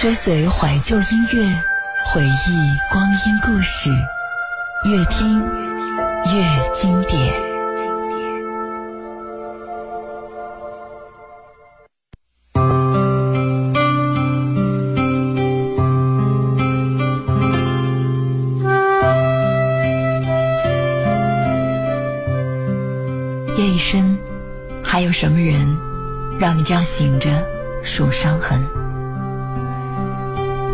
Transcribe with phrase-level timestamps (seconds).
[0.00, 1.62] 追随怀旧音乐，
[2.06, 3.90] 回忆光阴故事，
[4.86, 5.42] 越听
[6.24, 7.34] 越经典。
[23.54, 24.16] 夜已深，
[24.82, 25.76] 还有什么人
[26.38, 27.28] 让你这样醒着
[27.84, 28.66] 数伤痕？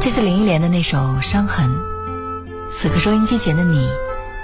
[0.07, 1.69] 这是林忆莲的那首《伤痕》。
[2.71, 3.91] 此刻收音机前的你，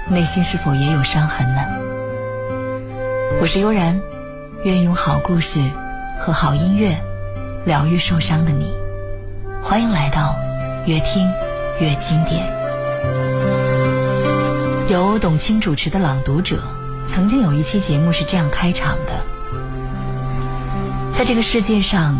[0.09, 1.61] 内心是否也有伤痕呢？
[3.39, 3.97] 我是悠然，
[4.65, 5.61] 愿用好故事
[6.19, 7.01] 和好音乐
[7.63, 8.75] 疗愈受伤的你。
[9.61, 10.35] 欢迎来到
[10.85, 11.31] 越听
[11.79, 12.45] 越经典。
[14.89, 16.57] 由董卿主持的《朗读者》，
[17.07, 19.13] 曾经有一期节目是这样开场的：
[21.13, 22.17] 在这个世界上，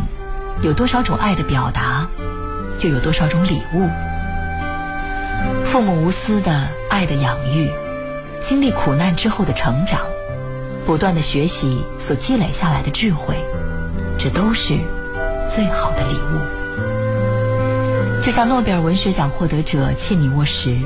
[0.61, 2.03] 有多少种爱的表达？
[2.84, 3.88] 就有多少种礼物？
[5.64, 7.72] 父母无私的爱的养育，
[8.42, 10.02] 经历苦难之后的成长，
[10.86, 13.38] 不断的学习所积累下来的智慧，
[14.20, 14.78] 这都是
[15.50, 16.42] 最好的礼物。
[18.22, 20.84] 就像诺贝尔文学奖获得者切米沃什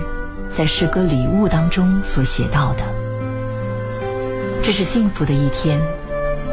[0.52, 2.84] 在诗歌《礼物》当中所写到的
[4.62, 5.82] ：“这是幸福的一天，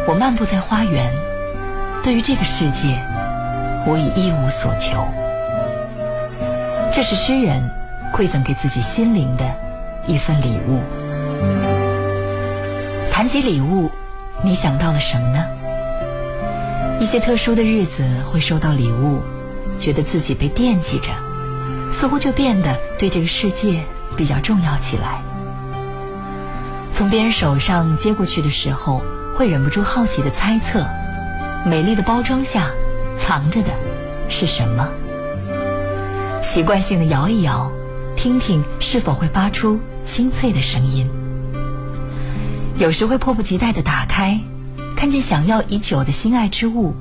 [0.08, 1.12] 我漫步在花园，
[2.02, 2.98] 对于这个世界，
[3.86, 5.06] 我已一无所求。”
[6.96, 7.68] 这是诗人
[8.12, 9.44] 馈赠给自己心灵的
[10.06, 10.80] 一份礼物。
[13.10, 13.90] 谈起礼物，
[14.44, 15.44] 你想到了什么呢？
[17.00, 19.20] 一些特殊的日子会收到礼物，
[19.76, 21.10] 觉得自己被惦记着，
[21.90, 23.82] 似乎就变得对这个世界
[24.16, 25.20] 比较重要起来。
[26.92, 29.02] 从别人手上接过去的时候，
[29.36, 30.86] 会忍不住好奇的猜测：
[31.66, 32.70] 美丽的包装下
[33.18, 33.70] 藏着的
[34.28, 34.88] 是什么？
[36.54, 37.68] 习惯性的摇一摇，
[38.14, 41.10] 听听是否会发出清脆的声音。
[42.78, 44.38] 有时会迫不及待的打开，
[44.96, 46.94] 看见想要已久的心爱之物，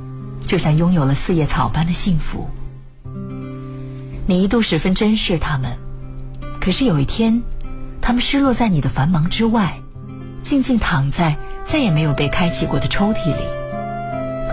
[0.47, 2.49] 就像拥有了四叶草般的幸福。
[4.25, 5.77] 你一度十分珍视它们，
[6.59, 7.43] 可是有一天，
[8.01, 9.79] 它们失落在你的繁忙之外，
[10.41, 13.43] 静静躺在再也没有被开启过的抽屉里，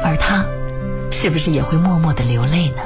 [0.05, 0.45] 而它，
[1.11, 2.83] 是不是也会默默的流泪呢？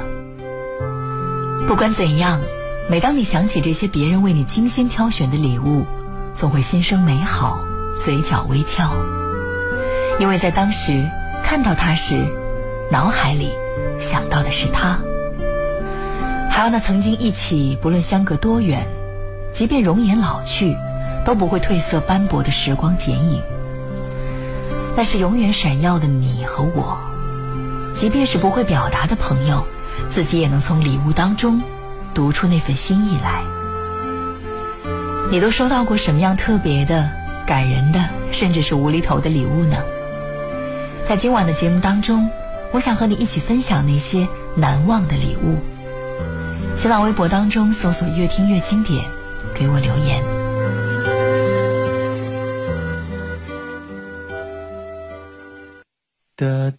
[1.67, 2.39] 不管怎样，
[2.87, 5.87] 每当你想起这些别人为你精心挑选的礼物，
[6.35, 7.59] 总会心生美好，
[7.99, 8.95] 嘴角微翘，
[10.19, 11.09] 因为在当时
[11.43, 12.23] 看到它时，
[12.91, 13.51] 脑海里
[13.99, 14.99] 想到的是他。
[16.51, 18.87] 还有那曾经一起，不论相隔多远，
[19.51, 20.77] 即便容颜老去，
[21.25, 23.41] 都不会褪色斑驳的时光剪影。
[24.95, 26.99] 那是永远闪耀的你和我，
[27.95, 29.65] 即便是不会表达的朋友。
[30.09, 31.61] 自己也能从礼物当中
[32.13, 33.43] 读出那份心意来。
[35.29, 37.09] 你都收到过什么样特别的、
[37.45, 37.99] 感人的，
[38.31, 39.77] 甚至是无厘头的礼物呢？
[41.07, 42.29] 在今晚的节目当中，
[42.71, 45.59] 我想和你一起分享那些难忘的礼物。
[46.75, 49.03] 新浪微博当中搜索“越听越经典”，
[49.53, 50.34] 给我留言。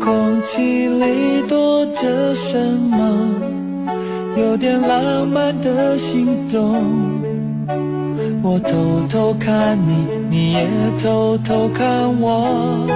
[0.00, 2.56] 空气里躲着什
[2.90, 2.96] 么？
[4.36, 7.16] 有点浪漫的心动。
[8.48, 10.68] 我偷偷看你，你也
[11.02, 11.84] 偷偷看
[12.20, 12.86] 我。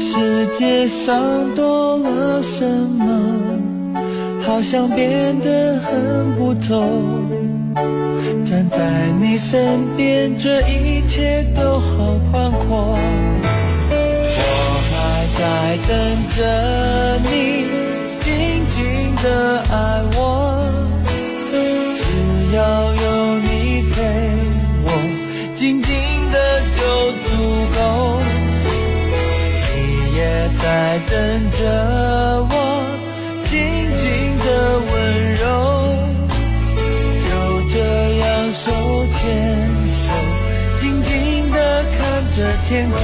[0.00, 3.06] 世界上多了什么，
[4.42, 7.22] 好像变得很不同。
[8.44, 8.80] 站在
[9.20, 12.98] 你身边，这一切都好宽阔。
[13.92, 15.94] 我还在等
[16.34, 16.38] 着
[17.30, 17.30] 你，
[18.18, 20.18] 静静的爱我。
[21.52, 22.89] 只要
[30.90, 31.14] 在等
[31.52, 31.56] 着
[32.50, 32.54] 我，
[33.44, 33.54] 静
[33.94, 34.04] 静
[34.40, 34.46] 的
[34.90, 34.90] 温
[35.36, 35.42] 柔。
[37.22, 37.30] 就
[37.70, 37.78] 这
[38.18, 38.64] 样手
[39.12, 39.22] 牵
[39.86, 40.10] 手，
[40.80, 41.08] 静静
[41.52, 41.98] 的看
[42.34, 42.98] 着天空。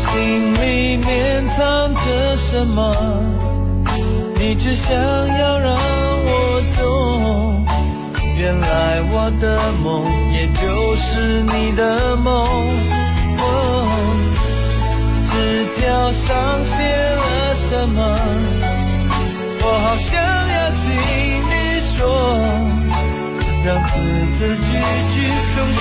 [0.00, 2.96] 心里面藏着什么？
[4.36, 4.96] 你只想
[5.38, 5.91] 要让。
[8.72, 9.44] 爱我的
[9.84, 9.86] 梦，
[10.32, 12.32] 也就是你的梦。
[13.38, 13.44] 哦，
[15.28, 15.32] 纸
[15.78, 15.80] 条
[16.12, 16.26] 上
[16.64, 17.98] 写了什么？
[19.64, 20.10] 我好想
[20.56, 20.84] 要听
[21.52, 21.54] 你
[21.92, 22.00] 说，
[23.64, 23.92] 让字
[24.38, 24.70] 字句
[25.12, 25.16] 句
[25.52, 25.80] 充满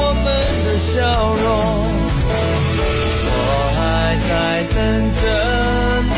[0.00, 0.26] 我们
[0.64, 0.90] 的笑
[1.44, 1.46] 容。
[3.32, 3.34] 我
[3.76, 3.78] 还
[4.28, 4.30] 在
[4.74, 4.76] 等
[5.20, 5.22] 着
[6.10, 6.16] 你，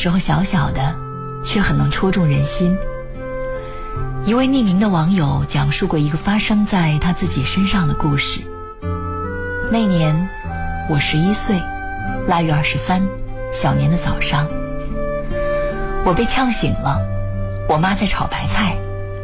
[0.00, 0.96] 时候小小的，
[1.44, 2.74] 却很能戳中人心。
[4.24, 8.40] 一位匿名的网友讲述过一个发生在他自己身上的故事。
[9.70, 10.30] 那年
[10.88, 11.60] 我十一岁，
[12.26, 13.02] 腊月二十三，
[13.52, 14.48] 小年的早上，
[16.06, 17.02] 我被呛醒了。
[17.68, 18.78] 我妈在炒白菜，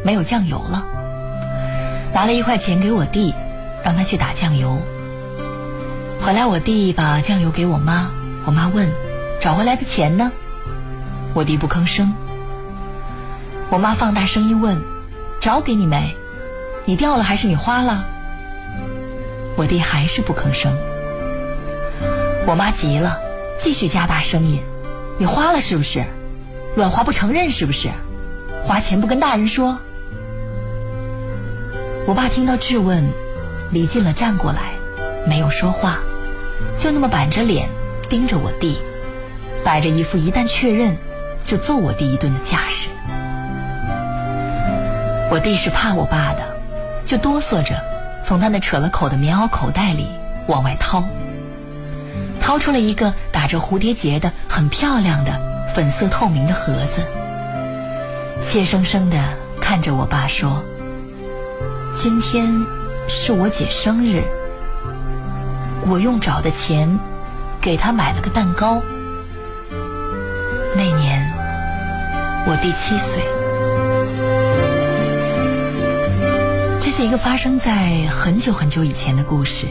[0.04, 0.86] 没有酱油了，
[2.12, 3.32] 拿了一块钱给我弟，
[3.82, 4.82] 让他去打酱油。
[6.20, 8.10] 回来我弟把酱油给我妈，
[8.44, 8.92] 我妈问。
[9.40, 10.32] 找回来的钱呢？
[11.36, 12.14] 我弟不吭声。
[13.68, 14.82] 我妈放大声音问
[15.38, 16.16] ：“找给你没？
[16.86, 18.06] 你掉了还是你花了？”
[19.54, 20.74] 我弟还是不吭声。
[22.46, 23.18] 我妈急了，
[23.58, 24.62] 继续加大声音
[25.20, 26.06] ：“你花了是不是？
[26.74, 27.90] 乱花不承认是不是？
[28.64, 29.78] 花钱不跟大人说？”
[32.08, 33.06] 我爸听到质问，
[33.70, 34.72] 离近了站过来，
[35.28, 35.98] 没有说话，
[36.78, 37.68] 就那么板着脸
[38.08, 38.78] 盯着我弟。
[39.62, 40.96] 摆着一副一旦确认
[41.46, 42.88] 就揍我弟一顿的架势。
[45.30, 46.44] 我弟是怕我爸的，
[47.04, 47.80] 就哆嗦着
[48.24, 50.08] 从他那扯了口的棉袄口袋里
[50.48, 51.04] 往外掏，
[52.40, 55.40] 掏出了一个打着蝴蝶结的很漂亮的
[55.72, 57.06] 粉色透明的盒子，
[58.42, 59.16] 怯生生的
[59.60, 60.64] 看着我爸说
[61.94, 62.52] ：“今天
[63.08, 64.24] 是我姐生日，
[65.86, 66.98] 我用找的钱
[67.60, 68.82] 给她买了个蛋糕。”
[72.62, 73.22] 第七岁，
[76.80, 79.66] 这是一个发生在很久很久以前的故事。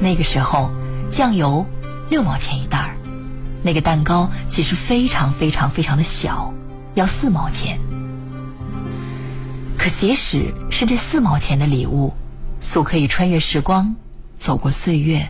[0.00, 0.70] 那个时候，
[1.10, 1.66] 酱油
[2.10, 2.96] 六毛钱一袋儿，
[3.62, 6.52] 那个蛋糕其实非常非常非常的小，
[6.94, 7.80] 要四毛钱。
[9.76, 12.14] 可即使是这四毛钱的礼物，
[12.60, 13.96] 素可以穿越时光，
[14.38, 15.28] 走过岁月，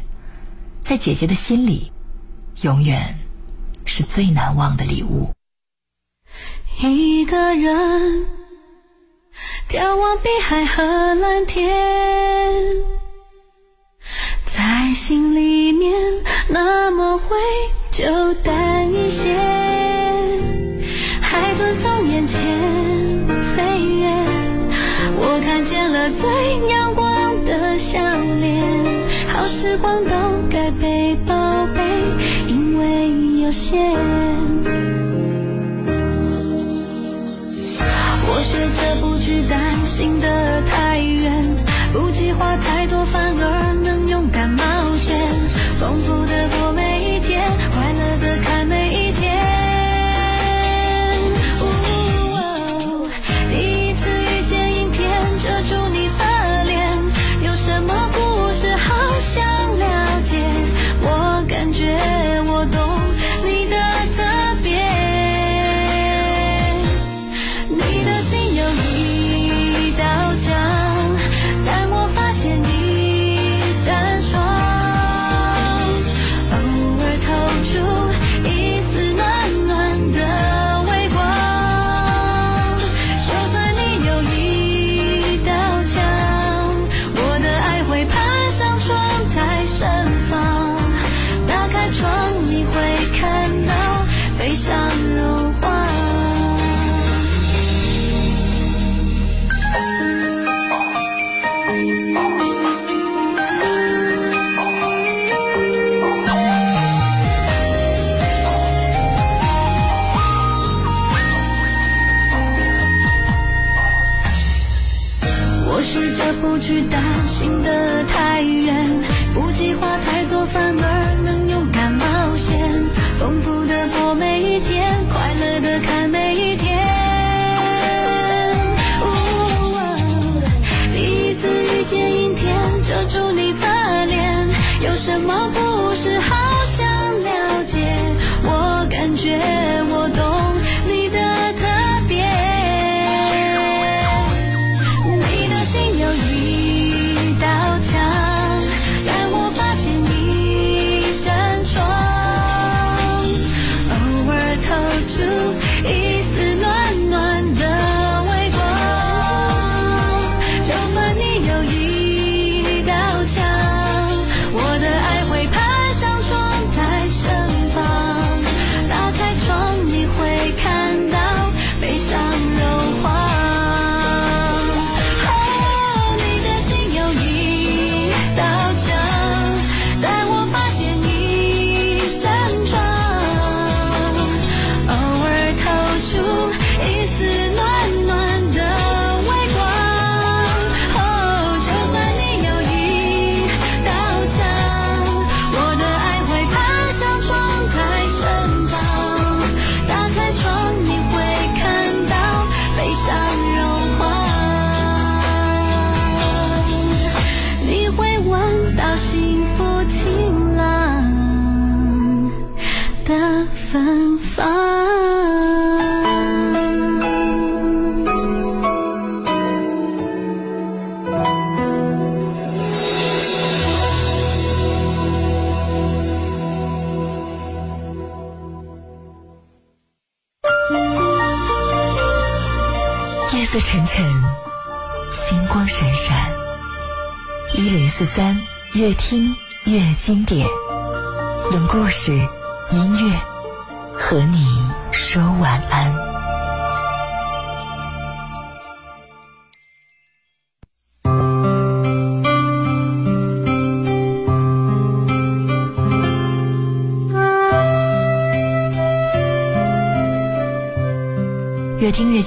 [0.83, 1.91] 在姐姐的心里，
[2.61, 3.19] 永远
[3.87, 5.31] 是最难忘的礼物。
[6.81, 8.27] 一个人
[9.69, 11.71] 眺望碧海和蓝天，
[14.47, 15.95] 在心里面
[16.49, 17.37] 那么灰
[17.91, 19.35] 就淡一些。
[21.21, 22.39] 海豚从眼前
[23.55, 23.63] 飞
[23.99, 24.07] 越，
[25.17, 27.99] 我看见了最阳光的笑
[28.41, 28.67] 脸。
[29.29, 30.11] 好时光都
[30.51, 31.35] 该被宝
[31.75, 31.83] 贝，
[32.49, 33.93] 因为有限。
[39.33, 41.57] 是担心的太远，
[41.91, 44.63] 不计划太多，反而能勇敢冒
[44.99, 45.17] 险，
[45.81, 46.92] 丰富的过每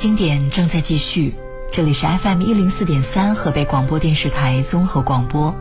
[0.05, 1.33] 经典正在继续，
[1.71, 5.55] 这里是 FM 一零四点三河北广播电视台综合广播，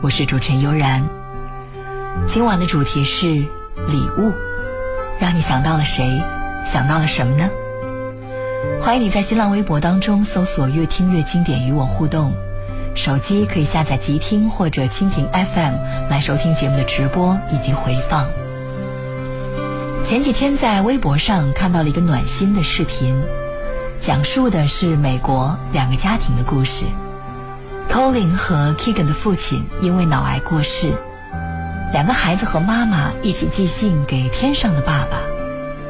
[0.00, 1.08] 我是主持人悠然。
[2.28, 4.32] 今晚的主题是礼物，
[5.18, 6.22] 让你想到了谁？
[6.64, 7.50] 想到了什么呢？
[8.80, 12.32] 欢迎你在新浪微博当中搜索“越听越经典”与我互动。
[12.94, 15.74] 手机可以下载极听或者蜻蜓 FM
[16.08, 18.28] 来收听节目的直播以及回放。
[20.04, 23.20] 前几天在微博上看到了一个暖心的视频，
[24.00, 26.84] 讲述的是美国两个家庭的故事。
[27.90, 30.92] Colin 和 Keegan 的父亲因为脑癌过世，
[31.92, 35.18] 两个孩子和妈妈一起寄信给天上的爸爸，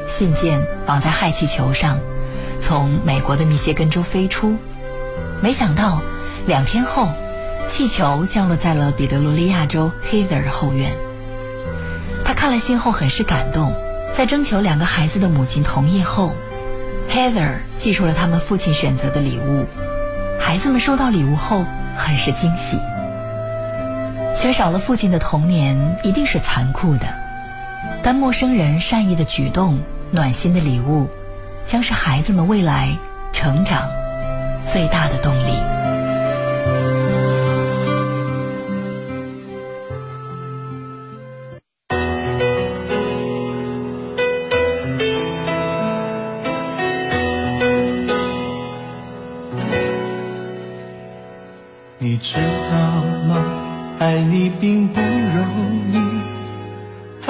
[0.07, 1.99] 信件绑在氦气球上，
[2.61, 4.57] 从美国的密歇根州飞出。
[5.41, 6.01] 没想到
[6.45, 7.09] 两天后，
[7.67, 10.97] 气球降落在了彼得罗利亚州 Heather 后院。
[12.25, 13.73] 他看了信后很是感动，
[14.15, 16.33] 在征求两个孩子的母亲同意后
[17.09, 19.65] ，Heather 寄出了他们父亲选择的礼物。
[20.39, 21.65] 孩子们收到礼物后
[21.97, 22.77] 很是惊喜。
[24.35, 27.07] 缺少了父亲的童年一定是残酷的，
[28.01, 31.07] 但陌生人善意的举动、暖心的礼物，
[31.67, 32.89] 将是孩子们未来
[33.33, 33.89] 成长
[34.71, 35.78] 最大的动力。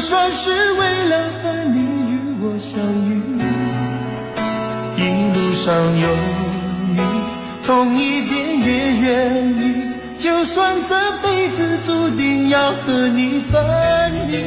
[0.00, 1.78] 就算是为了分离
[2.10, 3.12] 与我相遇。
[4.96, 4.98] 一
[5.34, 5.68] 路上
[6.00, 6.08] 有
[6.94, 7.00] 你，
[7.66, 9.04] 痛一点也愿
[9.58, 9.60] 意，
[10.16, 13.62] 就算这辈子注定要和你分
[14.30, 14.38] 离。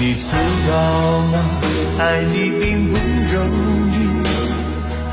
[0.00, 0.26] 你知
[0.70, 0.72] 道
[1.32, 1.34] 吗？
[1.98, 2.96] 爱你并不
[3.30, 3.36] 容
[3.87, 3.87] 易，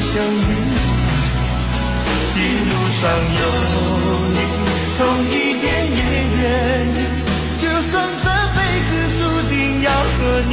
[0.00, 0.48] 相遇。
[2.34, 3.02] 一路上
[3.38, 3.40] 有
[4.34, 4.38] 你，
[4.96, 6.00] 痛一点也
[6.40, 6.42] 愿
[6.94, 6.96] 意，
[7.60, 8.58] 就算这辈
[8.88, 10.52] 子注定要和你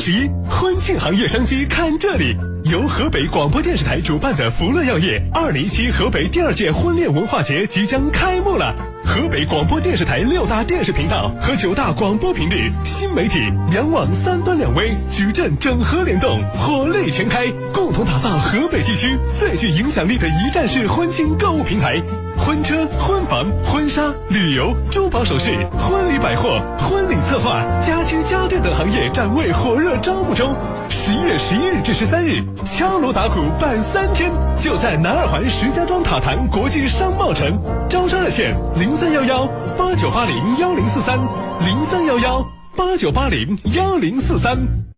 [0.00, 2.34] 十一，婚庆行业商机看这里。
[2.64, 8.74] 由河北广播电视台主办的福乐药业二零一七河北第二届婚恋文化节即将开幕了。
[9.04, 13.38] 河北广播电视台六大电视频道和九大广播频率、新媒体
[13.70, 22.02] 两网三端两微矩阵整合联动，火力全开，共同打造河北地区最具影响力的一站式婚庆购物平台。
[22.40, 30.56] 婚车、婚房、婚纱、旅游、珠宝首饰、婚礼百货、婚礼策划、家居家电等行业展位火热招募中。
[30.88, 37.60] 十一月十一日至十三日，敲锣打鼓办三天，就在南二环石家庄塔坛国际商贸城。
[37.88, 41.18] 招商热线零三幺幺八九八零幺零四三
[41.66, 42.42] 零三幺幺
[42.74, 44.89] 八九八零幺零四三。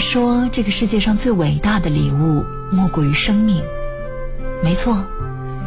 [0.00, 3.62] 说，这个世界上最伟大的礼物莫过于生命。
[4.62, 5.06] 没错，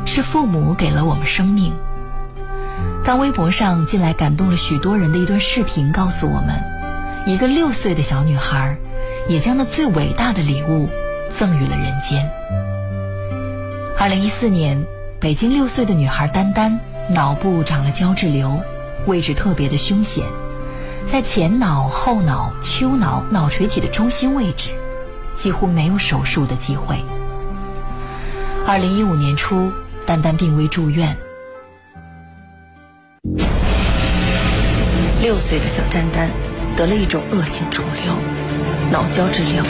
[0.06, 1.74] 是父母给了我们生命。
[3.04, 6.62] 当微博上近来感动了许多人的一段视频告诉我们，
[7.26, 8.78] 一个六岁的小女孩，
[9.28, 10.90] 也将那最伟大的礼物
[11.38, 12.30] 赠予了人间。
[13.98, 14.86] 二零一四年，
[15.20, 18.62] 北京六岁的女孩丹丹脑部长了胶质瘤，
[19.08, 20.26] 位置特别的凶险。
[21.10, 24.70] 在前脑、后脑、丘脑、脑垂体的中心位置，
[25.36, 27.04] 几乎没有手术的机会。
[28.68, 29.72] 二零一五年初，
[30.06, 31.18] 丹丹病危住院。
[35.20, 36.30] 六岁的小丹丹
[36.78, 38.14] 得了一种恶性肿瘤——
[38.94, 39.64] 脑胶质瘤。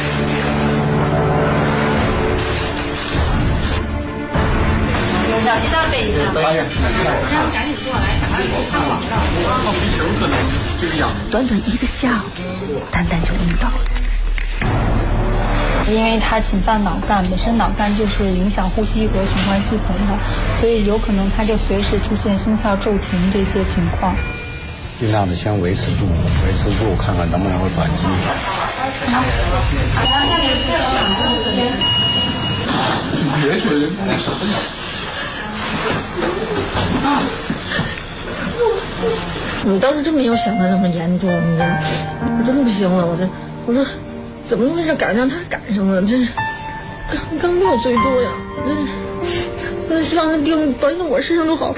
[5.46, 6.20] 小鸡蛋背一下，
[7.32, 8.19] 让你赶紧过来。
[11.30, 12.26] 短短一个下午，
[12.92, 13.80] 丹丹就晕倒了。
[15.90, 20.14] 因为他侵犯脑干，本身脑干就是影响呼吸和循环系统的，
[20.60, 24.16] 所以有可能他就随时出现心跳骤停这些情况。
[25.00, 28.04] 尽量的先维持住，维持住，看看能不能够转机。
[33.42, 33.88] 别觉得
[39.66, 41.66] 你当时真没有想的那么严重，你知道，
[42.22, 43.28] 我真不行了，我这，
[43.66, 43.86] 我说，
[44.44, 44.96] 怎么回事？
[44.96, 46.32] 赶上他赶上了，这是
[47.10, 48.30] 刚刚六岁多呀，
[48.66, 48.72] 那
[49.90, 51.76] 那伤的病到现在我身上都好，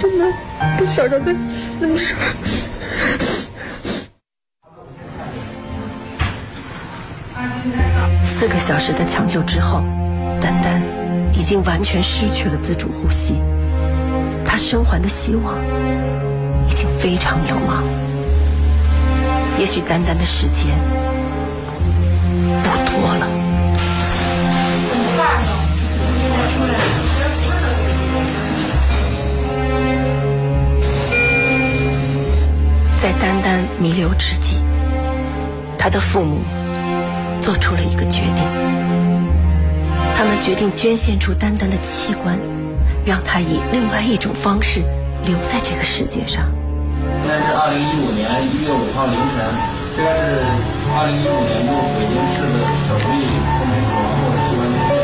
[0.00, 0.26] 真的
[0.78, 1.34] 不想让他
[1.80, 2.16] 那么伤。
[8.24, 9.82] 四个小时的抢救之后，
[10.40, 10.82] 丹丹
[11.32, 13.34] 已经完全失去了自主呼吸，
[14.52, 15.56] 他生还的希望
[16.68, 17.82] 已经非常渺茫。
[19.58, 20.78] 也许丹丹的时间
[22.62, 23.26] 不多了。
[32.98, 34.58] 在丹丹弥留之际，
[35.78, 36.42] 他的父母
[37.40, 38.44] 做出了一个决定，
[40.14, 42.38] 他们决定捐献出丹丹的器官，
[43.04, 44.80] 让她以另外一种方式
[45.24, 46.46] 留在这个世界上。
[47.22, 49.36] 现在是二零一五年一月五号凌晨，
[49.94, 50.22] 这个是
[50.94, 53.14] 二零一五年度北京市的首例
[53.46, 54.94] 后面死亡后的器官捐献。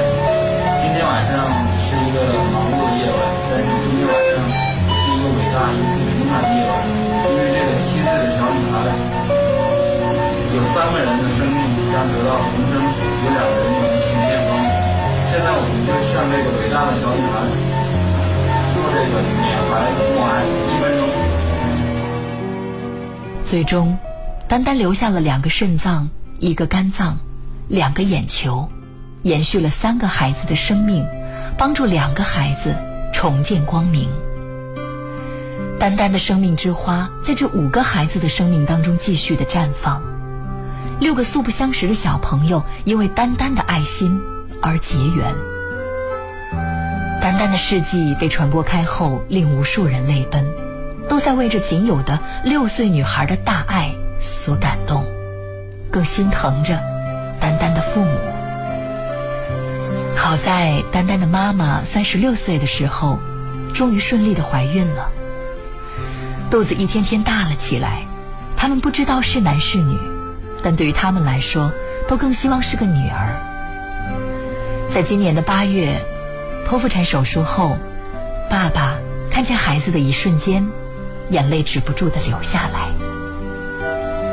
[0.83, 1.39] 今天晚上
[1.79, 2.19] 是一个
[2.51, 3.19] 忙碌的夜晚，
[3.51, 6.75] 但是今天晚上是一个伟大、一个平凡的夜晚，
[7.23, 8.83] 因为这个七岁的小女孩，
[10.55, 11.59] 有三个人的生命
[11.91, 14.67] 将得到重生，有两个人就能重见光明。
[15.31, 17.47] 现在我们就向这个伟大的小女孩
[19.09, 19.33] 这个缅
[19.71, 20.49] 怀默哀一
[20.83, 21.09] 分钟。
[23.47, 23.97] 最终，
[24.47, 27.19] 丹丹留下了两个肾脏、一个肝脏、
[27.69, 28.69] 两个眼球，
[29.23, 31.07] 延续了三个孩子的生命，
[31.57, 32.77] 帮助两个孩子
[33.15, 34.11] 重见光明。
[35.79, 40.03] 丹丹的生命之花在这五个孩子的生命当中继续的绽放。
[41.01, 44.21] 六个素不相识的小朋友因为丹丹的爱心
[44.61, 45.58] 而结缘。
[47.21, 50.47] 丹丹的事迹被传播开后，令无数人泪奔，
[51.09, 55.05] 都在为这仅有的六岁女孩的大爱所感动，
[55.91, 56.79] 更心疼着
[57.41, 58.11] 丹丹的父母。
[60.17, 63.19] 好在丹丹的妈妈三十六岁的时候，
[63.75, 65.11] 终于顺利的怀孕了。
[66.51, 68.07] 肚子一天天大了起来，
[68.57, 69.99] 他们不知道是男是女，
[70.63, 71.73] 但对于他们来说，
[72.09, 73.41] 都更希望是个女儿。
[74.89, 76.01] 在今年的八月，
[76.69, 77.79] 剖腹产手术后，
[78.51, 78.99] 爸爸
[79.31, 80.69] 看见孩子的一瞬间，
[81.31, 82.91] 眼泪止不住的流下来。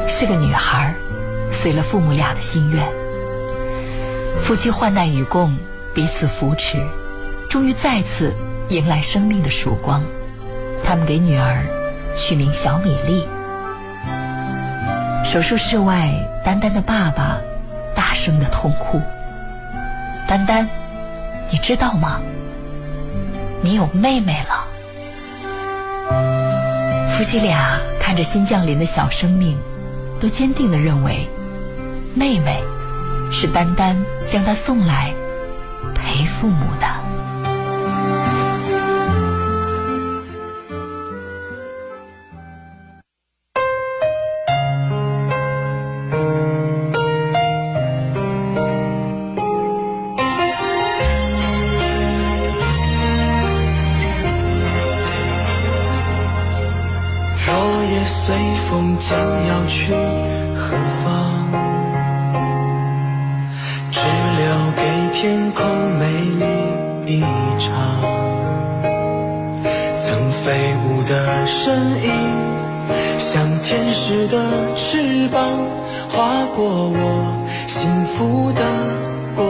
[0.10, 0.94] 是个女孩，
[1.50, 2.86] 随了父母俩的心愿。
[4.42, 5.56] 夫妻患难与共，
[5.94, 6.78] 彼此扶持，
[7.50, 8.34] 终于再次
[8.68, 10.04] 迎来生命的曙光。
[10.84, 11.66] 他们给女儿
[12.18, 13.26] 取名小米粒。
[15.24, 16.12] 手术室外，
[16.44, 17.38] 丹丹的爸爸
[17.96, 19.02] 大声的痛哭。
[20.28, 20.68] 丹丹，
[21.52, 22.20] 你知道吗？
[23.62, 24.68] 你有妹妹了。
[27.10, 29.58] 夫妻俩看着新降临的小生命，
[30.20, 31.28] 都坚定地认为，
[32.14, 32.62] 妹妹
[33.32, 35.14] 是丹丹将她送来
[35.94, 37.05] 陪父母的。
[59.68, 59.94] 去
[60.56, 61.06] 何方？
[63.92, 64.44] 只留
[64.76, 64.82] 给
[65.14, 65.64] 天空
[65.98, 66.04] 美
[66.40, 66.44] 丽
[67.14, 67.22] 一
[67.60, 67.66] 场。
[70.04, 70.44] 曾飞
[70.84, 71.14] 舞的
[71.48, 71.64] 身
[72.04, 72.08] 影，
[73.18, 74.36] 像天使的
[74.76, 75.40] 翅膀，
[76.10, 76.96] 划过我
[77.68, 78.62] 幸福的
[79.36, 79.46] 过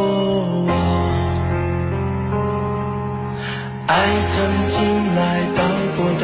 [0.68, 0.74] 往。
[3.88, 3.94] 爱
[4.32, 4.34] 曾
[4.70, 4.76] 经
[5.16, 5.20] 来
[5.56, 5.60] 到
[5.98, 6.24] 过的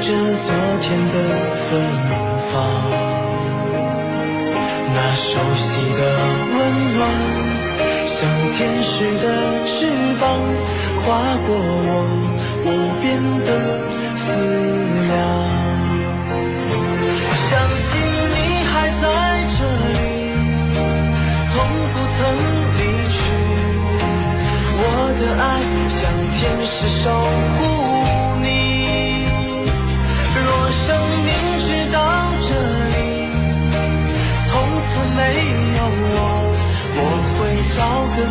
[0.00, 0.16] 着昨
[0.80, 1.14] 天的
[1.68, 1.70] 芬
[2.50, 2.52] 芳，
[4.94, 6.00] 那熟悉的
[6.56, 6.58] 温
[6.96, 7.00] 暖，
[8.08, 8.18] 像
[8.56, 9.24] 天使的
[9.66, 9.76] 翅
[10.18, 10.22] 膀，
[11.04, 11.06] 划
[11.46, 11.48] 过
[11.86, 11.92] 我
[12.64, 12.66] 无
[13.00, 13.04] 边
[13.44, 13.48] 的
[14.16, 14.22] 思
[15.06, 15.12] 量。
[17.50, 17.88] 相信
[18.32, 18.36] 你
[18.70, 19.04] 还在
[19.52, 19.58] 这
[19.92, 19.98] 里，
[21.52, 21.54] 从
[21.92, 22.18] 不曾
[22.78, 23.18] 离去。
[24.82, 24.84] 我
[25.18, 25.44] 的爱
[25.90, 26.00] 像
[26.32, 27.06] 天使守
[27.58, 27.60] 护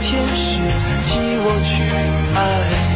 [0.09, 0.57] 天使
[1.05, 1.83] 替我去
[2.35, 2.88] 爱。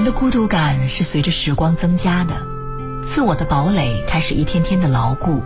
[0.00, 2.32] 人的孤独感是随着时光增加的，
[3.06, 5.42] 自我的堡垒开始一天天的牢固，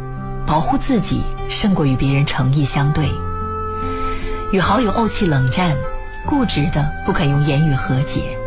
[0.46, 3.08] 保护自己胜过与别人诚意相对。
[4.52, 5.76] 与好友怄气冷战，
[6.24, 8.38] 固执的不肯用言语和解，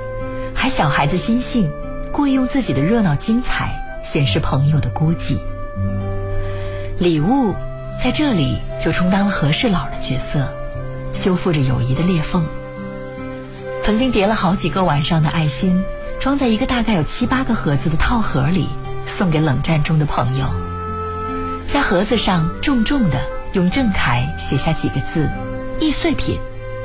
[0.56, 1.70] 还小孩子心性，
[2.14, 5.38] 故意用自己的热闹精彩显示朋友的孤寂。
[6.98, 7.54] 礼物
[8.02, 10.48] 在这里就充当了和事佬的角色，
[11.14, 12.46] 修复着友谊的裂缝。
[13.84, 15.82] 曾经叠了好几个晚上的爱心，
[16.20, 18.68] 装在一个大概有七八个盒子的套盒里，
[19.06, 20.46] 送给冷战中的朋友。
[21.68, 23.20] 在盒子上重重的
[23.54, 25.30] 用正楷写下几个字
[25.80, 26.40] ：“易碎品，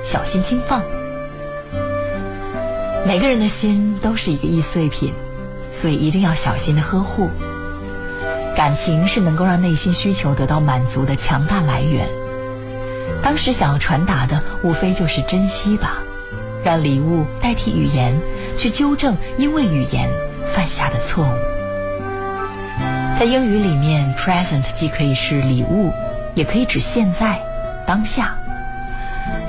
[0.05, 0.83] 小心轻放。”
[3.07, 5.13] 每个人的心都是一个易碎品，
[5.73, 7.31] 所以一定要小心的呵护。
[8.55, 12.07] 感情是能够让内心需求得到满足的强大来源。
[13.23, 16.03] 当时想要传达的，无非就是珍惜吧。
[16.65, 18.17] 让礼物代替语言，
[18.57, 20.09] 去纠正因为语言
[20.53, 21.53] 犯下的错误。
[23.19, 25.93] 在英语里面，present 既可以是礼物，
[26.35, 27.41] 也可以指现在、
[27.87, 28.37] 当下。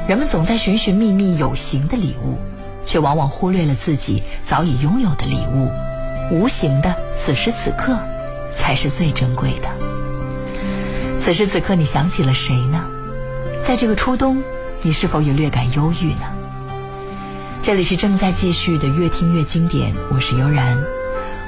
[0.07, 2.37] 人们总在寻寻觅觅有形的礼物，
[2.85, 5.71] 却往往忽略了自己早已拥有的礼物。
[6.29, 7.97] 无形的此时此刻，
[8.55, 9.69] 才是最珍贵的。
[11.21, 12.85] 此时此刻，你想起了谁呢？
[13.63, 14.43] 在这个初冬，
[14.81, 16.42] 你是否也略感忧郁呢？
[17.63, 20.77] 这里是正在继续的越听越经典，我是悠然，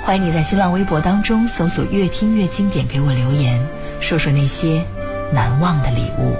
[0.01, 3.61] 欢迎你在新浪微博当中搜索“越听越经典”，给我留言，
[3.99, 4.81] 说说那些
[5.33, 6.37] 难忘的礼物。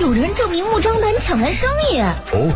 [0.00, 2.00] 有人正明目张胆抢咱生意。
[2.32, 2.52] 哦，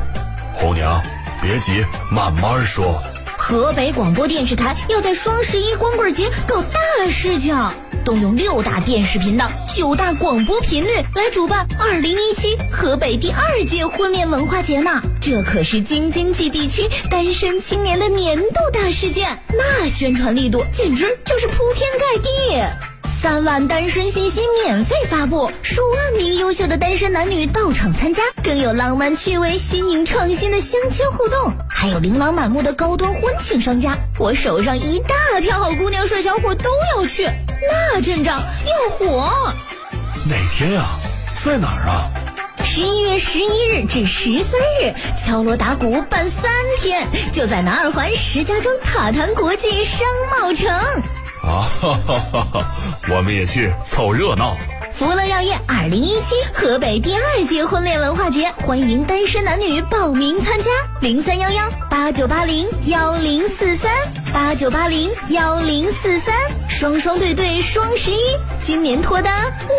[0.55, 1.01] 红娘，
[1.41, 3.01] 别急，慢慢说。
[3.37, 7.57] 河北广播电视台要在双十一光棍节搞大事情，
[8.05, 15.01] 动用六大电视频道、九大广播频率来主办二零一七河北第二届婚恋文化节呢。
[15.21, 22.88] 这可是京津冀地区单身青年的年度大事件，那宣传力度简直就是铺天盖地。
[23.23, 33.99] 三万单身信息免费发布，数万名优秀的单身男女到场参加，更有浪漫趣味、新颖创新的相亲互动，还有琳琅满目的高端婚庆商家。
[34.19, 37.29] 我手上一大票好姑娘、帅小伙都要去，
[37.69, 39.33] 那阵仗要火。
[40.25, 40.85] 哪天呀？
[41.45, 42.11] 在哪儿啊？
[42.65, 44.95] 十一月十一日至十三日，
[45.25, 50.69] 敲锣打鼓办三天，就在南二环石家庄塔坛国际商贸城。
[51.43, 52.67] 啊哈哈哈哈！
[53.11, 54.57] 我们也去凑热闹。
[54.93, 60.71] 福乐药业二零一七河北第二届婚恋文化节，欢迎单身男女报名参加。
[61.01, 63.93] 零三幺幺八九八零幺零四三
[64.33, 66.35] 八九八零幺零四三，
[66.69, 68.17] 双双对对双十一，
[68.61, 69.33] 今年脱单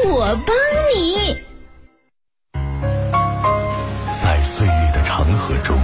[0.05, 0.55] 我帮
[0.95, 1.37] 你。
[4.15, 5.77] 在岁月的长河中，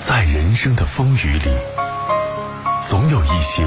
[0.00, 1.50] 在人生的风雨里，
[2.82, 3.64] 总有一些。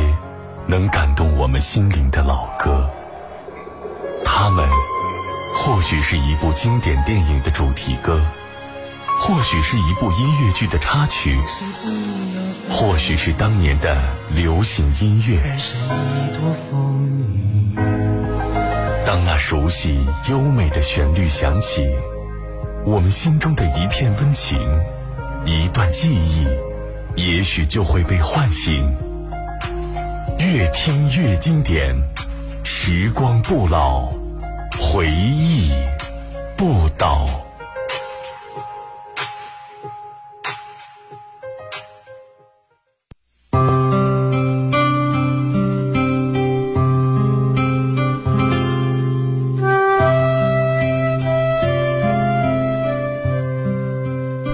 [0.70, 2.90] 能感动我们心灵的老歌，
[4.26, 4.68] 它们
[5.56, 8.22] 或许是一部经典电影的主题歌，
[9.18, 11.40] 或许是一部音乐剧的插曲，
[12.70, 13.98] 或许是当年的
[14.36, 15.40] 流行音乐。
[19.06, 21.88] 当那熟悉优美的旋律响起，
[22.84, 24.60] 我们心中的一片温情，
[25.46, 26.46] 一段记忆，
[27.16, 29.07] 也许就会被唤醒。
[30.40, 31.96] 越听越经典，
[32.64, 34.08] 时光不老，
[34.80, 35.72] 回忆
[36.56, 37.28] 不倒。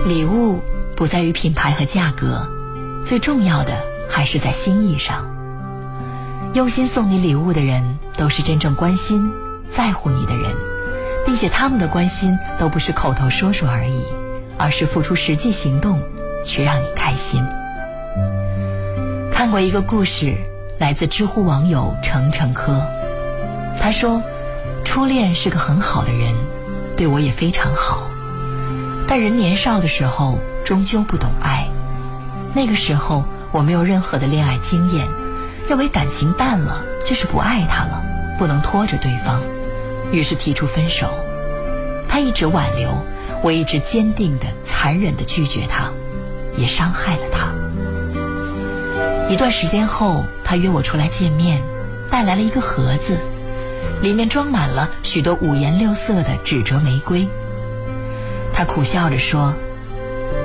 [0.06, 0.60] 礼物
[0.96, 2.48] 不在于品牌和价格，
[3.06, 3.74] 最重要的
[4.10, 5.33] 还是在心意上。
[6.54, 9.34] 用心送你礼物的人，都是真正关心、
[9.72, 10.52] 在乎你的人，
[11.26, 14.04] 并且他们的关心都不是口头说说而已，
[14.56, 16.00] 而是付出实际行动，
[16.46, 17.44] 去让你开心。
[19.32, 20.38] 看过一个故事，
[20.78, 22.86] 来自知乎网友程程科，
[23.80, 24.22] 他说
[24.86, 26.36] ：“初恋是个很好的人，
[26.96, 28.08] 对我也非常好，
[29.08, 31.68] 但人年少的时候终究不懂爱，
[32.54, 35.08] 那个时候我没有任何的恋爱经验。”
[35.74, 38.06] 认为感情淡了就是不爱他了，
[38.38, 39.42] 不能拖着对方，
[40.12, 41.10] 于是提出分手。
[42.08, 43.04] 他一直挽留，
[43.42, 45.92] 我一直坚定的、残忍的拒绝他，
[46.56, 47.52] 也伤害了他。
[49.28, 51.60] 一段时间后，他约我出来见面，
[52.08, 53.18] 带来了一个盒子，
[54.04, 57.28] 里面装满了许多五颜六色的纸折玫瑰。
[58.54, 59.56] 他苦笑着说：“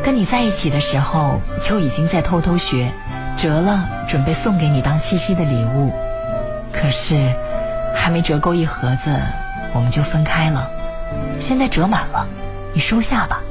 [0.02, 2.90] 跟你在一起的时候，就已经在偷偷学。”
[3.36, 5.92] 折了，准备送给你当七夕的礼物，
[6.72, 7.34] 可是
[7.94, 9.14] 还没折够一盒子，
[9.74, 10.70] 我们就分开了。
[11.38, 12.26] 现在折满了，
[12.72, 13.42] 你收下吧，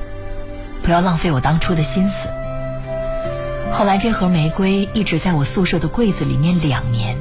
[0.82, 2.28] 不要浪费我当初的心思。
[3.72, 7.16] 后来这盒玫瑰一直在我宿舍的柜子里面两年，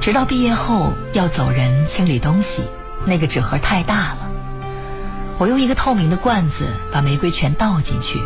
[0.00, 2.62] 直到毕业后要走人清理东西，
[3.04, 4.18] 那个纸盒太大了，
[5.38, 8.20] 我用一个透明的罐子把玫瑰全倒进去，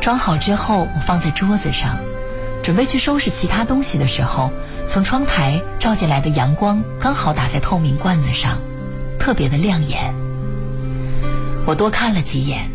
[0.00, 1.96] 装好之后我放在桌子上。
[2.62, 4.50] 准备去收拾其他东西的时候，
[4.88, 8.58] 从窗台照进来的阳光刚好打在透明罐子上，
[9.18, 10.14] 特别的亮眼。
[11.66, 12.70] 我多看了几眼，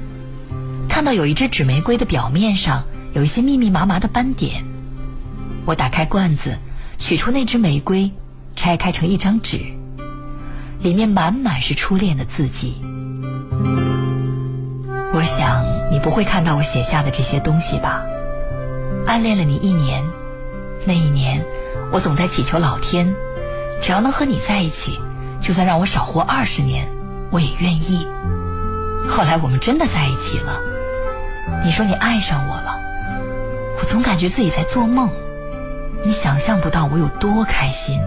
[0.90, 2.84] 看到有一只纸玫瑰的表面上
[3.14, 4.66] 有一些密密麻麻的斑点。
[5.66, 6.58] 我打开罐子，
[6.98, 8.12] 取出那只玫瑰，
[8.56, 9.60] 拆开成一张纸，
[10.80, 12.78] 里面满满是初恋的字迹。
[15.14, 18.06] 我想你不会看到我写下的这些东西吧？
[19.08, 20.03] 暗恋了你一年，
[20.86, 21.43] 那一年，
[21.93, 23.16] 我总在祈求老天，
[23.82, 24.99] 只要能和你在一起，
[25.41, 26.86] 就算让我少活二十年，
[27.32, 28.05] 我也愿意。
[29.08, 30.62] 后来我们真的在一起了，
[31.64, 32.78] 你说你爱上我了，
[33.80, 35.10] 我总感觉自己在做梦，
[36.03, 38.01] 你想象不到我有多开心。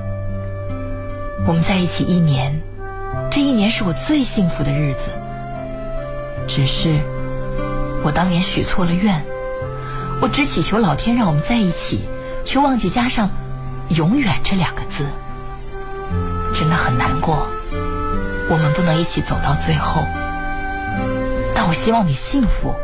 [1.46, 2.60] 我们在一起一年，
[3.30, 5.10] 这一年是我最幸福的日子。
[6.46, 7.00] 只是
[8.04, 9.24] 我当年许错了愿，
[10.22, 12.00] 我只祈求老天让我们在一起，
[12.44, 13.30] 却忘记加上
[13.88, 15.06] “永远”这两个字，
[16.52, 17.46] 真的很难过。
[18.50, 20.04] 我们不能一起走到最后，
[21.54, 22.74] 但我希望你幸福，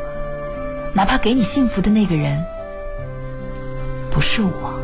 [0.94, 2.44] 哪怕给你幸福的那个人
[4.10, 4.80] 不是我。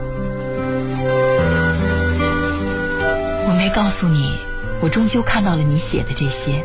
[3.49, 4.39] 我没告诉你，
[4.81, 6.65] 我终究看到了你写的这些，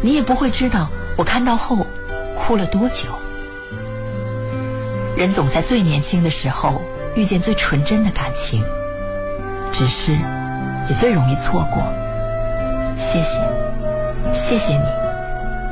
[0.00, 0.88] 你也不会知道
[1.18, 1.86] 我看到后
[2.34, 3.18] 哭了多久。
[5.22, 6.82] 人总在最年轻的时候
[7.14, 8.60] 遇见最纯真的感情，
[9.72, 10.10] 只是
[10.90, 11.80] 也最容易错过。
[12.98, 13.40] 谢谢，
[14.32, 14.84] 谢谢你，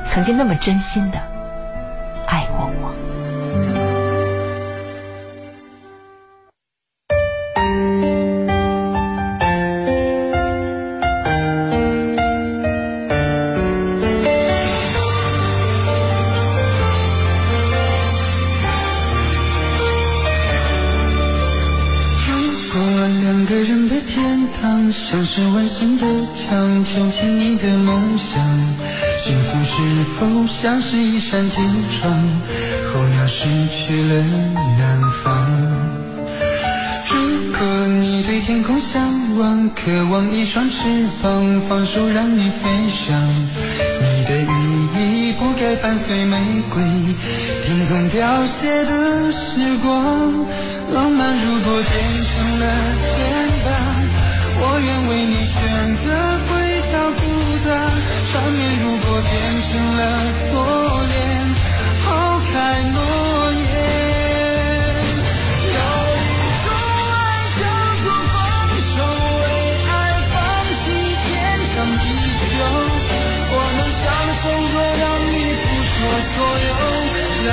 [0.06, 1.18] 曾经那么真心的
[30.62, 32.12] 像是一扇天窗，
[32.92, 34.14] 候鸟失去了
[34.76, 35.24] 南方？
[37.08, 37.16] 如
[37.50, 39.00] 果你对天空向
[39.38, 40.76] 往，渴望一双翅
[41.22, 43.18] 膀，放手让你飞翔，
[44.02, 44.44] 你的羽
[44.98, 46.36] 翼不该伴随玫
[46.74, 46.82] 瑰，
[47.64, 49.90] 听从凋谢的时光。
[50.92, 51.90] 浪漫如果变
[52.28, 52.64] 成了
[53.08, 53.16] 牵
[53.64, 53.68] 绊，
[54.60, 55.56] 我愿为你选
[56.04, 56.06] 择
[56.44, 56.69] 回到
[57.12, 57.22] 孤
[57.66, 57.68] 单。
[58.30, 59.32] 缠绵如果变
[59.66, 60.00] 成了
[60.38, 60.52] 锁
[61.10, 61.14] 链，
[62.04, 62.06] 抛
[62.52, 62.52] 开
[62.92, 62.96] 诺
[63.52, 63.62] 言。
[65.66, 66.28] 有一
[66.64, 66.68] 种
[67.12, 67.18] 爱
[67.58, 67.62] 叫
[68.02, 68.34] 做放
[68.90, 68.98] 手，
[69.40, 69.44] 为
[69.90, 69.92] 爱
[70.30, 70.34] 放
[70.80, 70.82] 弃
[71.24, 71.28] 天
[71.74, 72.04] 长地
[72.40, 72.58] 久。
[73.52, 74.02] 我们相
[74.40, 74.42] 守
[74.72, 75.96] 若让你付出
[76.30, 76.36] 所
[76.66, 76.70] 有，
[77.46, 77.48] 让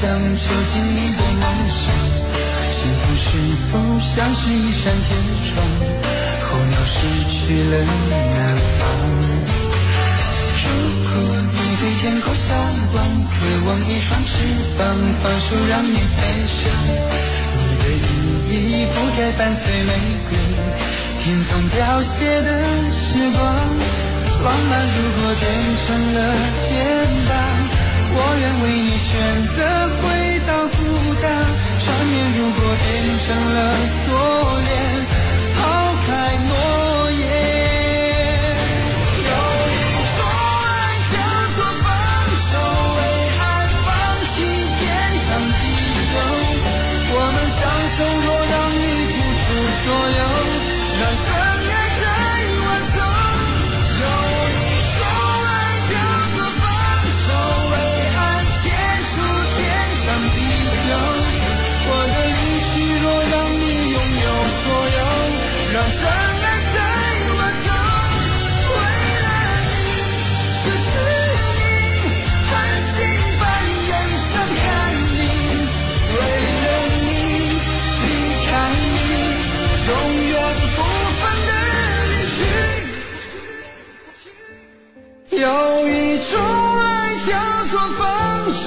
[0.00, 0.42] 想，囚
[0.72, 1.82] 禁你的梦想。
[2.70, 3.26] 幸福是
[3.66, 5.10] 否像是一扇天
[5.42, 5.50] 窗，
[6.46, 6.96] 候鸟失
[7.34, 7.74] 去了
[8.08, 8.14] 南
[8.78, 8.80] 方？
[10.62, 10.66] 如
[11.02, 11.10] 果
[11.50, 12.46] 你对天空向
[12.94, 12.96] 往，
[13.26, 13.36] 渴
[13.66, 14.30] 望一双翅
[14.78, 14.80] 膀，
[15.20, 16.60] 放手让你飞翔。
[17.58, 19.90] 你的羽翼不该伴随玫
[20.30, 20.30] 瑰，
[21.24, 22.48] 听从凋谢的
[22.92, 23.02] 时
[23.36, 23.42] 光。
[24.44, 25.42] 浪漫如果变
[25.84, 26.16] 成了
[26.62, 26.66] 牵
[27.26, 27.30] 绊，
[28.10, 29.10] 我愿为你选
[29.54, 29.58] 择
[30.00, 30.04] 回
[30.46, 30.78] 到孤
[31.22, 31.24] 单。
[31.78, 32.86] 缠绵如果变
[33.24, 33.58] 成了
[34.04, 34.08] 锁
[34.66, 34.70] 链，
[35.56, 35.58] 抛
[36.06, 36.08] 开
[36.48, 36.52] 诺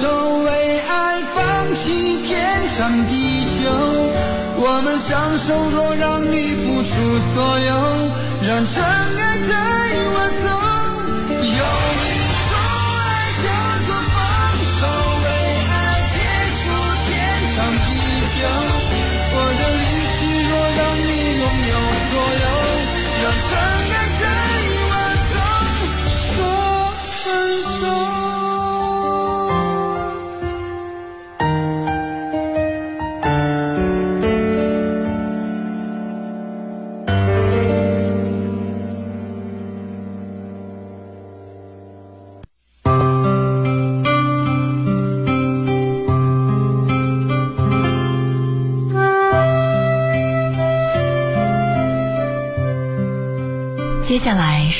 [0.02, 0.08] 手，
[0.42, 0.48] 为
[0.80, 2.34] 爱放弃天
[2.76, 3.70] 长地久。
[4.58, 6.90] 我们相守，若让你付出
[7.32, 7.70] 所有，
[8.42, 9.54] 让真爱带
[10.10, 10.81] 我走。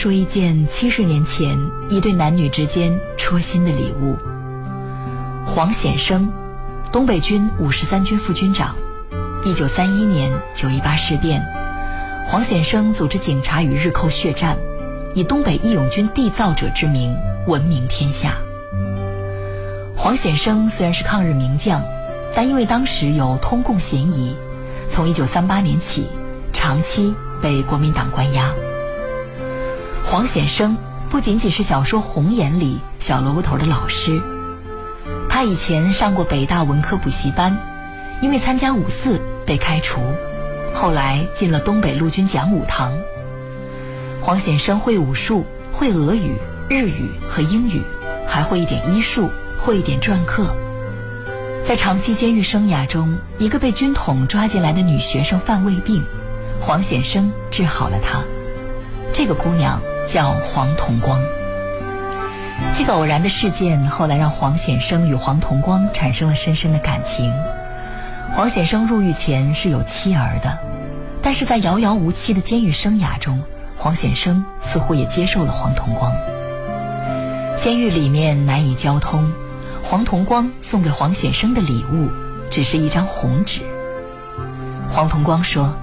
[0.02, 1.56] 说一件七十年前
[1.88, 4.18] 一对男女之间戳心的礼物。
[5.46, 6.28] 黄显生，
[6.90, 8.74] 东北军五十三军副军长。
[9.44, 11.40] 一九三一年九一八事变，
[12.26, 14.58] 黄显生组织警察与日寇血战，
[15.14, 18.36] 以东北义勇军缔造者之名闻名天下。
[19.96, 21.80] 黄显生虽然是抗日名将，
[22.34, 24.36] 但因为当时有通共嫌疑，
[24.90, 26.08] 从一九三八年起，
[26.52, 28.52] 长期被国民党关押。
[30.12, 30.76] 黄显生
[31.08, 34.20] 不仅仅是小说《红岩》里小萝卜头的老师，
[35.30, 37.56] 他以前上过北大文科补习班，
[38.20, 40.02] 因为参加五四被开除，
[40.74, 42.92] 后来进了东北陆军讲武堂。
[44.20, 46.36] 黄显生会武术，会俄语、
[46.68, 47.80] 日语和英语，
[48.28, 50.54] 还会一点医术，会一点篆刻。
[51.64, 56.04] 在长期监狱生涯中，一个被军统抓进来的女学生犯胃病，
[56.60, 58.22] 黄显生治好了她。
[59.14, 59.80] 这个姑娘。
[60.06, 61.22] 叫黄同光。
[62.74, 67.32] 这个偶然的事件后来让黄显生与黄同光产生了深深的感情。
[68.34, 70.58] 黄显生入狱前是有妻儿的，
[71.22, 73.42] 但是在遥遥无期的监狱生涯中，
[73.76, 76.14] 黄显生似乎也接受了黄同光。
[77.58, 79.32] 监狱里面难以交通，
[79.82, 82.08] 黄同光送给黄显生的礼物
[82.50, 83.60] 只是一张红纸。
[84.90, 85.74] 黄同光说：“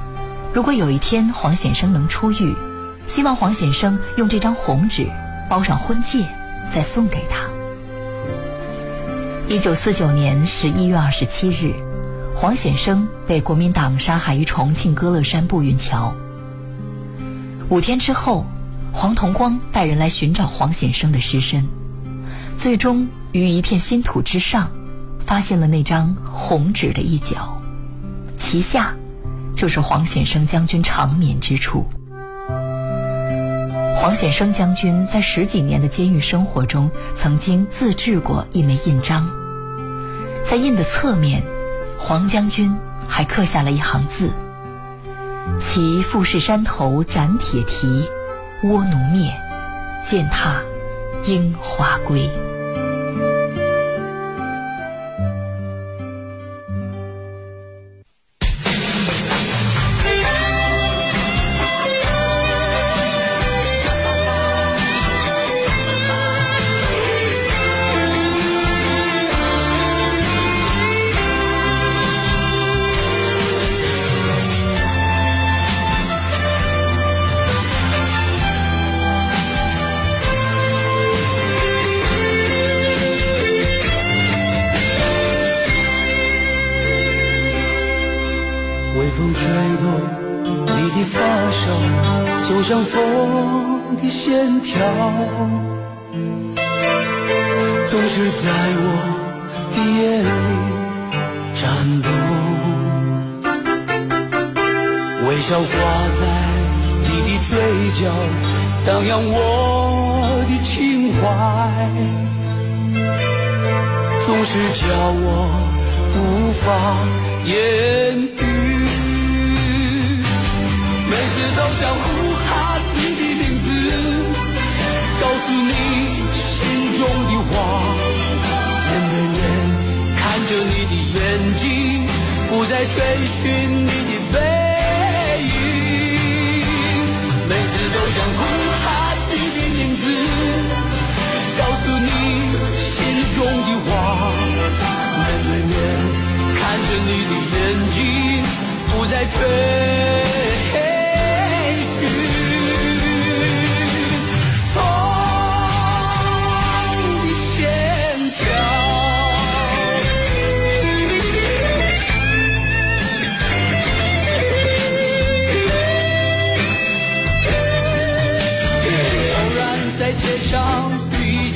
[0.53, 2.55] 如果有一天黄显生能出狱。”
[3.09, 5.09] 希望黄显生用这张红纸
[5.49, 6.29] 包上婚戒，
[6.71, 7.39] 再送给他。
[9.47, 11.73] 一九四九年十一月二十七日，
[12.35, 16.13] 黄显生被国民党杀害于重庆歌乐山步云桥。
[17.69, 18.45] 五天之后，
[18.93, 21.67] 黄同光带人来寻找黄显生的尸身，
[22.55, 24.69] 最终于一片新土之上，
[25.19, 27.59] 发现了那张红纸的一角，
[28.37, 28.93] 其下
[29.55, 31.87] 就是黄显生将军长眠之处。
[33.99, 39.29] 黄显生将军在十几年的监狱生活中，曾经自制过一枚印章，
[40.45, 41.43] 在印的侧面，
[41.97, 42.73] 黄将军
[43.09, 44.31] 还刻下了一行字
[45.59, 48.07] ：“其富士山头斩铁蹄，
[48.63, 49.37] 倭奴灭，
[50.05, 50.61] 践踏
[51.25, 52.29] 樱花归。”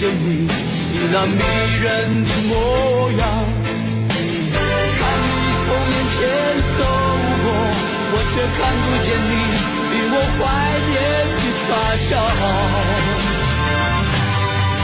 [0.03, 1.39] 见你，你那迷
[1.81, 1.87] 人
[2.25, 2.51] 的模
[3.13, 3.23] 样，
[4.99, 5.31] 看你
[5.63, 6.19] 从面前
[6.75, 6.79] 走
[7.43, 7.47] 过，
[8.11, 9.33] 我却看不见你
[9.91, 10.41] 令我怀
[10.91, 10.93] 念
[11.39, 11.71] 的发
[12.03, 12.11] 香。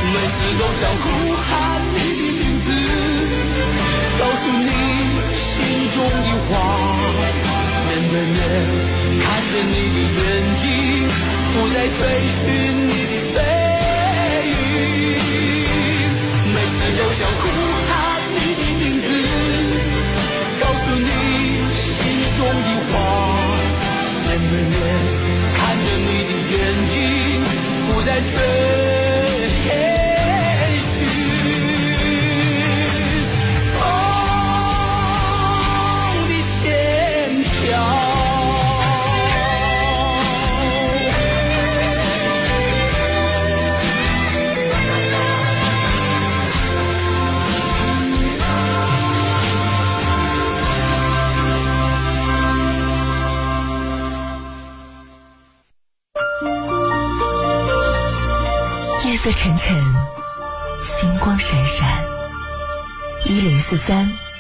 [0.07, 1.05] 每次都想呼
[1.36, 1.51] 喊
[1.91, 2.67] 你的名字，
[4.20, 4.72] 告诉你
[5.36, 5.43] 心
[5.95, 6.51] 中的话。
[7.89, 8.39] 面对面
[9.20, 10.24] 看着你的眼
[10.61, 10.63] 睛，
[11.51, 11.99] 不再追
[12.39, 12.47] 寻
[12.88, 13.59] 你的背。
[17.20, 17.43] 想呼
[17.89, 17.91] 喊
[18.34, 19.07] 你的名字，
[20.61, 21.09] 告诉你
[21.76, 21.99] 心
[22.38, 22.95] 中的话，
[24.24, 24.74] 面对面
[25.53, 26.55] 看着你的眼
[26.88, 26.95] 睛，
[27.88, 29.09] 不再追。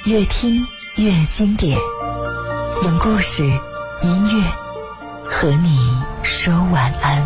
[0.05, 1.77] 越听越经典，
[2.83, 3.43] 用故事、
[4.01, 4.43] 音乐
[5.27, 5.77] 和你
[6.23, 7.23] 说晚安。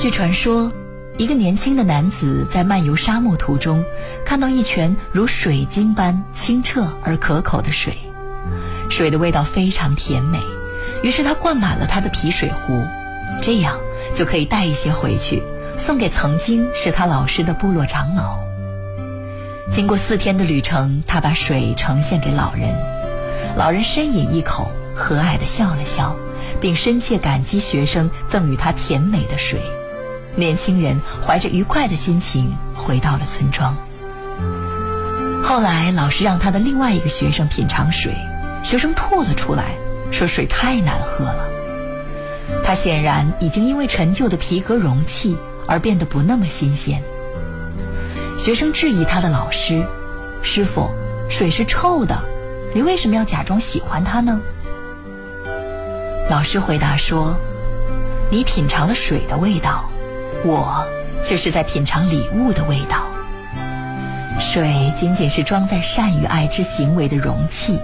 [0.00, 0.72] 据传说，
[1.20, 3.84] 一个年轻的男子在漫游沙漠途中，
[4.24, 7.94] 看到一泉如水晶般清澈而可口的水，
[8.88, 10.38] 水的味道非常甜美。
[11.02, 12.82] 于是他灌满了他的皮水壶，
[13.42, 13.78] 这样
[14.14, 15.42] 就可以带一些回去，
[15.76, 18.38] 送给曾经是他老师的部落长老。
[19.70, 22.74] 经过四天的旅程，他把水呈现给老人，
[23.58, 26.16] 老人深饮一口，和蔼地笑了笑，
[26.62, 29.60] 并深切感激学生赠予他甜美的水。
[30.36, 33.76] 年轻人怀着愉快的心情回到了村庄。
[35.42, 38.14] 后来，老师让他的另外一个学生品尝水，
[38.62, 39.76] 学生吐了出来，
[40.12, 41.48] 说水太难喝了。
[42.62, 47.02] 他显然已经因为陈旧的皮革容器而变得不那么新鲜。
[48.38, 49.84] 学生质疑他的老师
[50.42, 50.90] ：“师傅，
[51.28, 52.22] 水是臭的，
[52.72, 54.40] 你为什么要假装喜欢它呢？”
[56.30, 57.36] 老师回答说
[58.30, 59.90] ：“你品尝了水的味道。”
[60.44, 60.86] 我
[61.24, 63.06] 却是在品尝礼物的味道。
[64.38, 67.78] 水仅仅是装载善与爱之行为的容器，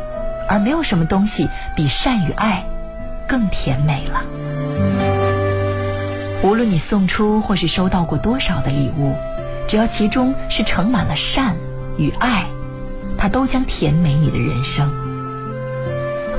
[0.49, 2.65] 而没有什么东西比善与爱
[3.29, 4.23] 更甜美了。
[6.43, 9.15] 无论你送出或是收到过多少的礼物，
[9.69, 11.57] 只要其中是盛满了善
[11.99, 12.47] 与爱，
[13.19, 14.91] 它都将甜美你的人生。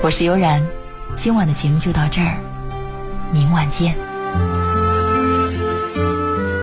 [0.01, 0.65] 我是悠然，
[1.15, 2.37] 今晚的节目就到这儿，
[3.31, 3.95] 明晚见。